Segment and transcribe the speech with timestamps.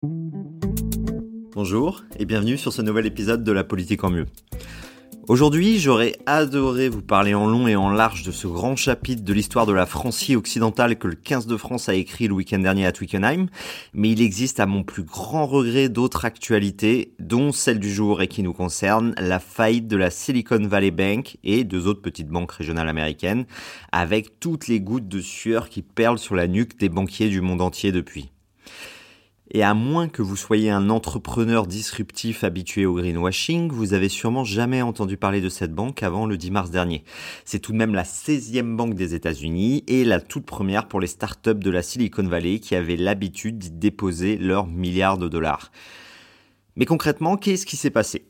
[0.00, 4.26] Bonjour et bienvenue sur ce nouvel épisode de La politique en mieux.
[5.26, 9.32] Aujourd'hui, j'aurais adoré vous parler en long et en large de ce grand chapitre de
[9.32, 12.86] l'histoire de la Francie occidentale que le 15 de France a écrit le week-end dernier
[12.86, 13.48] à Twickenham,
[13.92, 18.28] mais il existe à mon plus grand regret d'autres actualités, dont celle du jour et
[18.28, 22.52] qui nous concerne, la faillite de la Silicon Valley Bank et deux autres petites banques
[22.52, 23.46] régionales américaines,
[23.90, 27.62] avec toutes les gouttes de sueur qui perlent sur la nuque des banquiers du monde
[27.62, 28.30] entier depuis.
[29.50, 34.44] Et à moins que vous soyez un entrepreneur disruptif habitué au greenwashing, vous avez sûrement
[34.44, 37.02] jamais entendu parler de cette banque avant le 10 mars dernier.
[37.46, 41.06] C'est tout de même la 16e banque des États-Unis et la toute première pour les
[41.06, 45.72] startups de la Silicon Valley qui avaient l'habitude d'y déposer leurs milliards de dollars.
[46.76, 48.26] Mais concrètement, qu'est-ce qui s'est passé?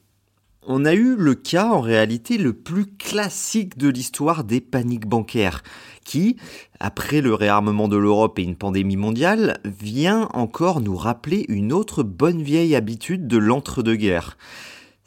[0.67, 5.63] On a eu le cas en réalité le plus classique de l'histoire des paniques bancaires,
[6.05, 6.37] qui,
[6.81, 12.03] après le réarmement de l'Europe et une pandémie mondiale, vient encore nous rappeler une autre
[12.03, 14.37] bonne vieille habitude de l'entre-deux-guerres.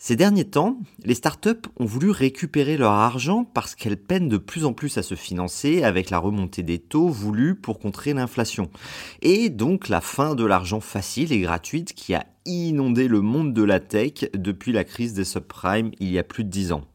[0.03, 4.65] Ces derniers temps, les startups ont voulu récupérer leur argent parce qu'elles peinent de plus
[4.65, 8.71] en plus à se financer avec la remontée des taux voulus pour contrer l'inflation.
[9.21, 13.61] Et donc la fin de l'argent facile et gratuite qui a inondé le monde de
[13.61, 16.85] la tech depuis la crise des subprimes il y a plus de 10 ans.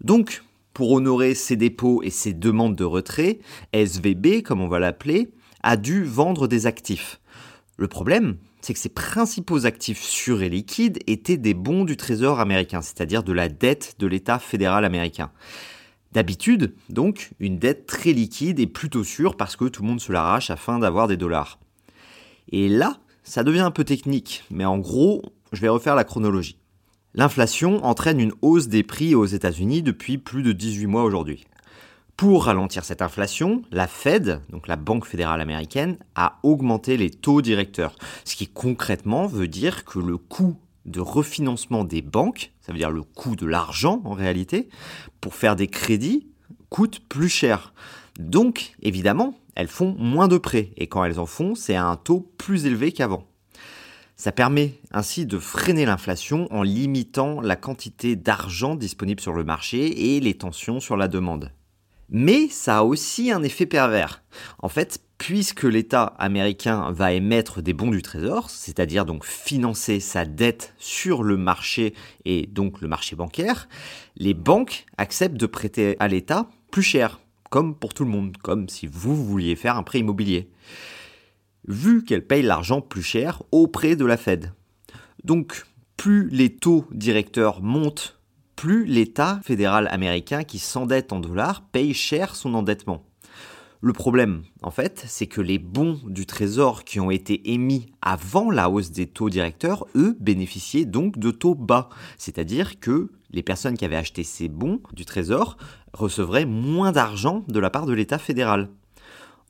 [0.00, 3.40] Donc, pour honorer ses dépôts et ses demandes de retrait,
[3.74, 5.30] SVB, comme on va l'appeler,
[5.62, 7.20] a dû vendre des actifs.
[7.76, 12.40] Le problème, c'est que ses principaux actifs sûrs et liquides étaient des bons du Trésor
[12.40, 15.30] américain, c'est-à-dire de la dette de l'État fédéral américain.
[16.12, 20.12] D'habitude, donc, une dette très liquide et plutôt sûre parce que tout le monde se
[20.12, 21.58] l'arrache afin d'avoir des dollars.
[22.50, 26.58] Et là, ça devient un peu technique, mais en gros, je vais refaire la chronologie.
[27.14, 31.44] L'inflation entraîne une hausse des prix aux États-Unis depuis plus de 18 mois aujourd'hui.
[32.16, 37.42] Pour ralentir cette inflation, la Fed, donc la Banque fédérale américaine, a augmenté les taux
[37.42, 37.94] directeurs,
[38.24, 40.56] ce qui concrètement veut dire que le coût
[40.86, 44.70] de refinancement des banques, ça veut dire le coût de l'argent en réalité,
[45.20, 46.26] pour faire des crédits,
[46.70, 47.74] coûte plus cher.
[48.18, 51.96] Donc, évidemment, elles font moins de prêts, et quand elles en font, c'est à un
[51.96, 53.26] taux plus élevé qu'avant.
[54.16, 60.14] Ça permet ainsi de freiner l'inflation en limitant la quantité d'argent disponible sur le marché
[60.16, 61.52] et les tensions sur la demande.
[62.08, 64.22] Mais ça a aussi un effet pervers.
[64.58, 70.24] En fait, puisque l'État américain va émettre des bons du Trésor, c'est-à-dire donc financer sa
[70.24, 71.94] dette sur le marché
[72.24, 73.68] et donc le marché bancaire,
[74.16, 78.68] les banques acceptent de prêter à l'État plus cher, comme pour tout le monde, comme
[78.68, 80.50] si vous vouliez faire un prêt immobilier.
[81.66, 84.52] Vu qu'elles payent l'argent plus cher auprès de la Fed.
[85.24, 85.66] Donc,
[85.96, 88.15] plus les taux directeurs montent
[88.56, 93.04] plus l'État fédéral américain qui s'endette en dollars paye cher son endettement.
[93.82, 98.50] Le problème, en fait, c'est que les bons du Trésor qui ont été émis avant
[98.50, 101.90] la hausse des taux directeurs, eux, bénéficiaient donc de taux bas.
[102.16, 105.58] C'est-à-dire que les personnes qui avaient acheté ces bons du Trésor
[105.92, 108.70] recevraient moins d'argent de la part de l'État fédéral.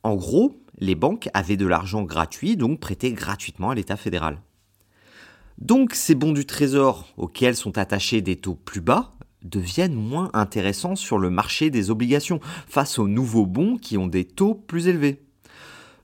[0.03, 4.41] En gros, les banques avaient de l'argent gratuit, donc prêté gratuitement à l'État fédéral.
[5.57, 9.13] Donc ces bons du trésor auxquels sont attachés des taux plus bas
[9.43, 14.25] deviennent moins intéressants sur le marché des obligations face aux nouveaux bons qui ont des
[14.25, 15.21] taux plus élevés.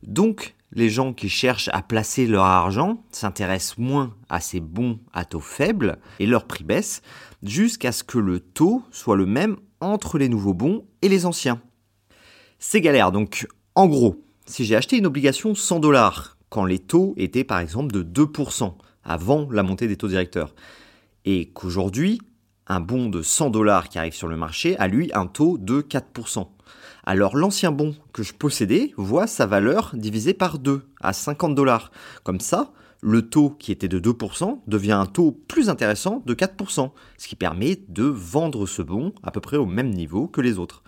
[0.01, 5.23] Donc, les gens qui cherchent à placer leur argent s'intéressent moins à ces bons à
[5.23, 7.01] taux faibles et leur prix baisse
[7.43, 11.61] jusqu'à ce que le taux soit le même entre les nouveaux bons et les anciens.
[12.57, 17.13] C'est galère, donc en gros, si j'ai acheté une obligation 100 dollars quand les taux
[17.17, 18.73] étaient par exemple de 2%
[19.03, 20.53] avant la montée des taux directeurs,
[21.25, 22.19] et qu'aujourd'hui,
[22.67, 25.81] un bon de 100 dollars qui arrive sur le marché a lui un taux de
[25.81, 26.47] 4%.
[27.05, 31.91] Alors l'ancien bon que je possédais voit sa valeur divisée par 2 à 50 dollars.
[32.23, 32.71] Comme ça,
[33.01, 37.35] le taux qui était de 2% devient un taux plus intéressant de 4%, ce qui
[37.35, 40.83] permet de vendre ce bon à peu près au même niveau que les autres.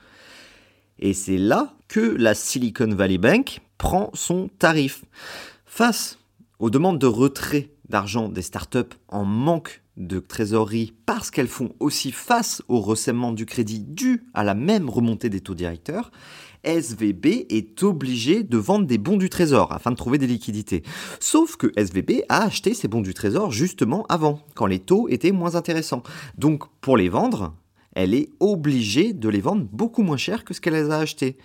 [0.97, 5.03] Et c'est là que la Silicon Valley Bank prend son tarif.
[5.65, 6.19] Face
[6.59, 12.11] aux demandes de retrait d'argent des startups en manque de trésorerie parce qu'elles font aussi
[12.11, 16.11] face au resserrement du crédit dû à la même remontée des taux directeurs,
[16.65, 20.83] SVB est obligé de vendre des bons du trésor afin de trouver des liquidités.
[21.19, 25.31] Sauf que SVB a acheté ces bons du trésor justement avant, quand les taux étaient
[25.31, 26.03] moins intéressants.
[26.37, 27.53] Donc pour les vendre,
[27.93, 31.37] elle est obligée de les vendre beaucoup moins cher que ce qu'elle a achetés.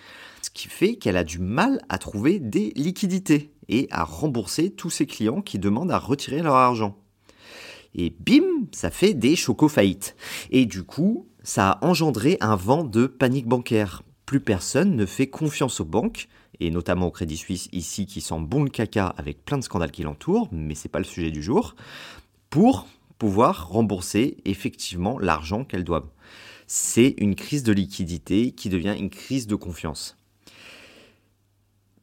[0.42, 4.90] Ce qui fait qu'elle a du mal à trouver des liquidités et à rembourser tous
[4.90, 6.96] ses clients qui demandent à retirer leur argent.
[7.94, 10.16] Et bim, ça fait des choco-faillites.
[10.50, 14.02] Et du coup, ça a engendré un vent de panique bancaire.
[14.26, 16.28] Plus personne ne fait confiance aux banques,
[16.60, 19.90] et notamment au Crédit Suisse ici qui sent bon le caca avec plein de scandales
[19.90, 21.74] qui l'entourent, mais c'est pas le sujet du jour,
[22.48, 22.86] pour
[23.18, 26.10] pouvoir rembourser effectivement l'argent qu'elles doivent.
[26.66, 30.19] C'est une crise de liquidité qui devient une crise de confiance.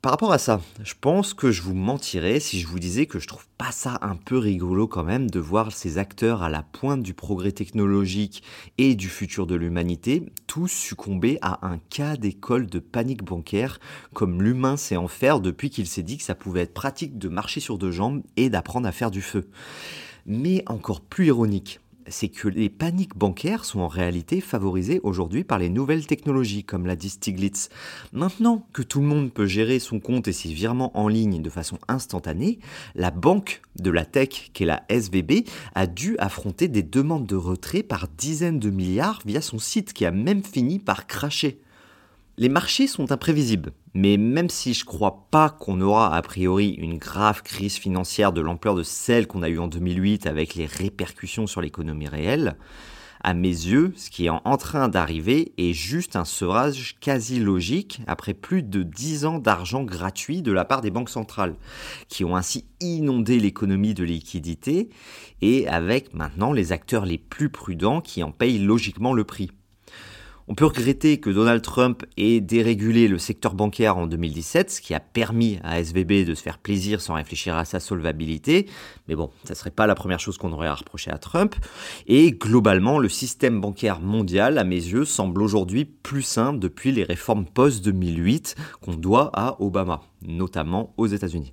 [0.07, 3.19] Par rapport à ça, je pense que je vous mentirais si je vous disais que
[3.19, 6.63] je trouve pas ça un peu rigolo quand même de voir ces acteurs à la
[6.63, 8.41] pointe du progrès technologique
[8.77, 13.81] et du futur de l'humanité tous succomber à un cas d'école de panique bancaire
[14.13, 17.27] comme l'humain sait en faire depuis qu'il s'est dit que ça pouvait être pratique de
[17.27, 19.49] marcher sur deux jambes et d'apprendre à faire du feu.
[20.25, 25.59] Mais encore plus ironique, c'est que les paniques bancaires sont en réalité favorisées aujourd'hui par
[25.59, 27.69] les nouvelles technologies, comme l'a dit Stiglitz.
[28.13, 31.49] Maintenant que tout le monde peut gérer son compte et ses virements en ligne de
[31.49, 32.59] façon instantanée,
[32.95, 35.45] la banque de la tech, qui est la SVB,
[35.75, 40.05] a dû affronter des demandes de retrait par dizaines de milliards via son site qui
[40.05, 41.59] a même fini par cracher.
[42.39, 46.99] Les marchés sont imprévisibles, mais même si je crois pas qu'on aura a priori une
[46.99, 51.47] grave crise financière de l'ampleur de celle qu'on a eue en 2008 avec les répercussions
[51.47, 52.57] sur l'économie réelle,
[53.23, 58.01] à mes yeux, ce qui est en train d'arriver est juste un sevrage quasi logique
[58.05, 61.55] après plus de 10 ans d'argent gratuit de la part des banques centrales,
[62.07, 64.89] qui ont ainsi inondé l'économie de liquidité
[65.41, 69.49] et avec maintenant les acteurs les plus prudents qui en payent logiquement le prix.
[70.49, 74.93] On peut regretter que Donald Trump ait dérégulé le secteur bancaire en 2017, ce qui
[74.93, 78.65] a permis à SVB de se faire plaisir sans réfléchir à sa solvabilité.
[79.09, 81.53] Mais bon, ça serait pas la première chose qu'on aurait à reprocher à Trump.
[82.07, 87.03] Et globalement, le système bancaire mondial, à mes yeux, semble aujourd'hui plus sain depuis les
[87.03, 91.51] réformes post-2008 qu'on doit à Obama, notamment aux États-Unis.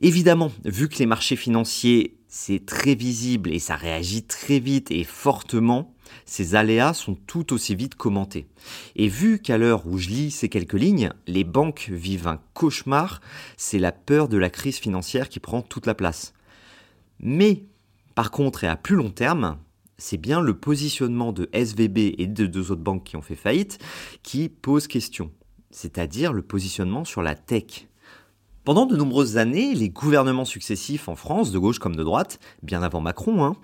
[0.00, 5.04] Évidemment, vu que les marchés financiers, c'est très visible et ça réagit très vite et
[5.04, 5.94] fortement,
[6.26, 8.46] ces aléas sont tout aussi vite commentés.
[8.96, 13.20] Et vu qu'à l'heure où je lis ces quelques lignes, les banques vivent un cauchemar,
[13.56, 16.32] c'est la peur de la crise financière qui prend toute la place.
[17.20, 17.64] Mais,
[18.14, 19.58] par contre, et à plus long terme,
[19.98, 23.78] c'est bien le positionnement de SVB et de deux autres banques qui ont fait faillite
[24.22, 25.32] qui pose question,
[25.70, 27.87] c'est-à-dire le positionnement sur la tech.
[28.68, 32.82] Pendant de nombreuses années, les gouvernements successifs en France, de gauche comme de droite, bien
[32.82, 33.56] avant Macron, hein,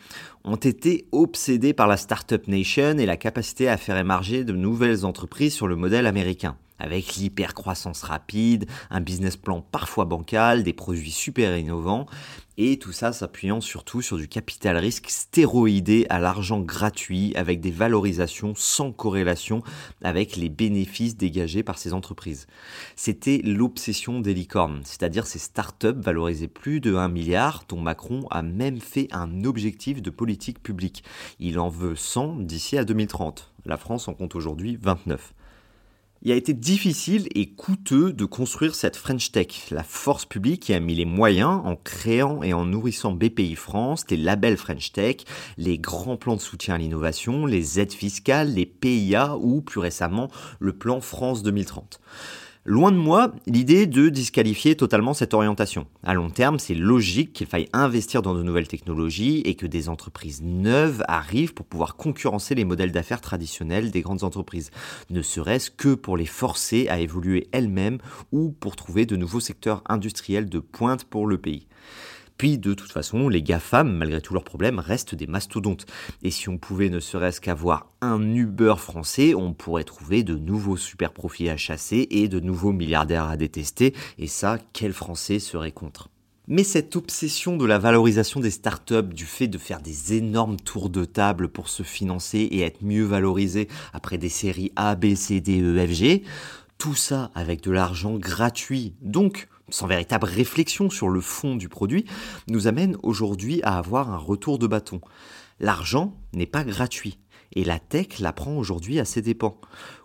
[0.44, 5.04] ont été obsédés par la Startup Nation et la capacité à faire émerger de nouvelles
[5.04, 11.10] entreprises sur le modèle américain avec l'hypercroissance rapide, un business plan parfois bancal, des produits
[11.10, 12.06] super innovants,
[12.56, 17.72] et tout ça s'appuyant surtout sur du capital risque stéroïdé à l'argent gratuit, avec des
[17.72, 19.62] valorisations sans corrélation
[20.02, 22.46] avec les bénéfices dégagés par ces entreprises.
[22.94, 28.42] C'était l'obsession des licornes, c'est-à-dire ces startups valorisées plus de 1 milliard, dont Macron a
[28.42, 31.02] même fait un objectif de politique publique.
[31.40, 33.52] Il en veut 100 d'ici à 2030.
[33.64, 35.34] La France en compte aujourd'hui 29.
[36.26, 40.72] Il a été difficile et coûteux de construire cette French Tech, la force publique qui
[40.72, 45.16] a mis les moyens en créant et en nourrissant BPI France, les labels French Tech,
[45.58, 50.30] les grands plans de soutien à l'innovation, les aides fiscales, les PIA ou plus récemment
[50.60, 52.00] le plan France 2030.
[52.66, 55.86] Loin de moi l'idée de disqualifier totalement cette orientation.
[56.02, 59.90] À long terme, c'est logique qu'il faille investir dans de nouvelles technologies et que des
[59.90, 64.70] entreprises neuves arrivent pour pouvoir concurrencer les modèles d'affaires traditionnels des grandes entreprises,
[65.10, 67.98] ne serait-ce que pour les forcer à évoluer elles-mêmes
[68.32, 71.66] ou pour trouver de nouveaux secteurs industriels de pointe pour le pays.
[72.36, 75.86] Puis de toute façon, les GAFAM, malgré tous leurs problèmes, restent des mastodontes.
[76.22, 80.76] Et si on pouvait ne serait-ce qu'avoir un Uber français, on pourrait trouver de nouveaux
[80.76, 83.94] super profits à chasser et de nouveaux milliardaires à détester.
[84.18, 86.10] Et ça, quel Français serait contre?
[86.46, 90.90] Mais cette obsession de la valorisation des startups, du fait de faire des énormes tours
[90.90, 95.40] de table pour se financer et être mieux valorisés après des séries A, B, C,
[95.40, 96.22] D, E, F, G,
[96.76, 102.04] tout ça avec de l'argent gratuit, donc sans véritable réflexion sur le fond du produit,
[102.48, 105.00] nous amène aujourd'hui à avoir un retour de bâton.
[105.60, 107.18] L'argent n'est pas gratuit
[107.52, 109.58] et la tech l'apprend aujourd'hui à ses dépens.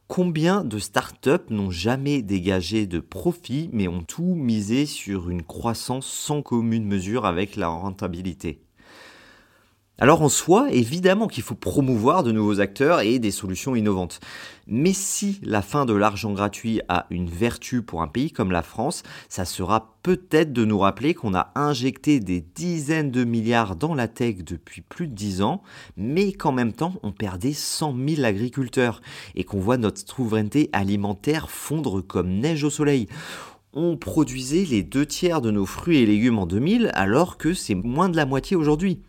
[0.07, 6.07] Combien de startups n'ont jamais dégagé de profit mais ont tout misé sur une croissance
[6.07, 8.63] sans commune mesure avec la rentabilité?
[10.01, 14.21] Alors en soi, évidemment qu'il faut promouvoir de nouveaux acteurs et des solutions innovantes.
[14.65, 18.61] Mais si la fin de l'argent gratuit a une vertu pour un pays comme la
[18.61, 23.93] France, ça sera peut-être de nous rappeler qu'on a injecté des dizaines de milliards dans
[23.93, 25.61] la tech depuis plus de dix ans,
[25.97, 29.01] mais qu'en même temps on perdait 100 000 agriculteurs
[29.35, 33.07] et qu'on voit notre souveraineté alimentaire fondre comme neige au soleil
[33.73, 37.75] on produisait les deux tiers de nos fruits et légumes en 2000 alors que c'est
[37.75, 39.03] moins de la moitié aujourd'hui.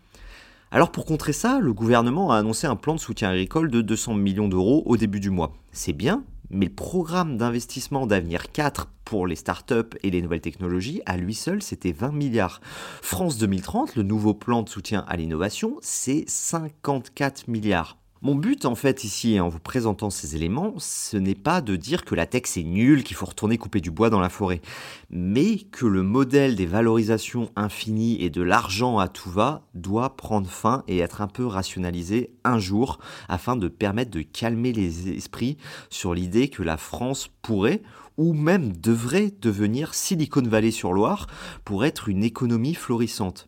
[0.73, 4.13] Alors pour contrer ça, le gouvernement a annoncé un plan de soutien agricole de 200
[4.13, 5.51] millions d'euros au début du mois.
[5.73, 11.01] C'est bien, mais le programme d'investissement d'avenir 4 pour les startups et les nouvelles technologies,
[11.05, 12.61] à lui seul, c'était 20 milliards.
[13.01, 17.97] France 2030, le nouveau plan de soutien à l'innovation, c'est 54 milliards.
[18.23, 22.05] Mon but en fait ici en vous présentant ces éléments, ce n'est pas de dire
[22.05, 24.61] que la tech c'est nul, qu'il faut retourner couper du bois dans la forêt,
[25.09, 30.47] mais que le modèle des valorisations infinies et de l'argent à tout va doit prendre
[30.47, 35.57] fin et être un peu rationalisé un jour afin de permettre de calmer les esprits
[35.89, 37.81] sur l'idée que la France pourrait
[38.17, 41.25] ou même devrait devenir Silicon Valley sur Loire
[41.65, 43.47] pour être une économie florissante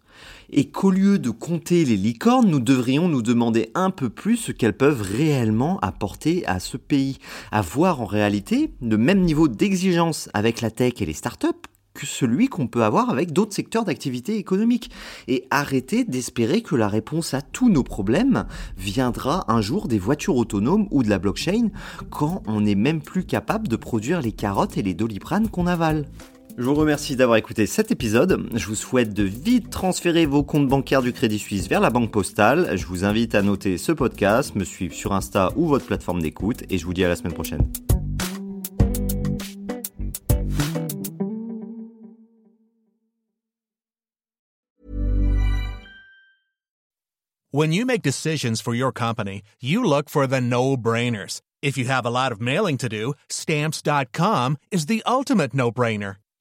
[0.52, 4.52] et qu'au lieu de compter les licornes, nous devrions nous demander un peu plus ce
[4.52, 7.18] qu'elles peuvent réellement apporter à ce pays,
[7.52, 11.48] avoir en réalité le même niveau d'exigence avec la tech et les startups
[11.94, 14.92] que celui qu'on peut avoir avec d'autres secteurs d'activité économique.
[15.28, 18.46] Et arrêter d'espérer que la réponse à tous nos problèmes
[18.78, 21.70] viendra un jour des voitures autonomes ou de la blockchain
[22.10, 26.06] quand on n'est même plus capable de produire les carottes et les doliprane qu'on avale.
[26.56, 28.48] Je vous remercie d'avoir écouté cet épisode.
[28.54, 32.12] Je vous souhaite de vite transférer vos comptes bancaires du Crédit Suisse vers la banque
[32.12, 32.78] postale.
[32.78, 36.64] Je vous invite à noter ce podcast, me suivre sur Insta ou votre plateforme d'écoute
[36.70, 37.68] et je vous dis à la semaine prochaine.
[47.52, 51.42] When you make decisions for your company, you look for no-brainers.
[51.62, 55.04] If you have a lot mailing to do, stamps.com is the
[55.54, 56.23] no-brainer.